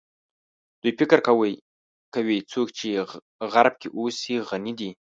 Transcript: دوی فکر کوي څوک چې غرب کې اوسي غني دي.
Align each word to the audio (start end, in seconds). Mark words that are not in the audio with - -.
دوی 0.81 0.93
فکر 0.99 1.19
کوي 2.15 2.37
څوک 2.51 2.67
چې 2.77 2.87
غرب 3.53 3.73
کې 3.81 3.87
اوسي 3.97 4.35
غني 4.49 4.73
دي. 4.79 4.89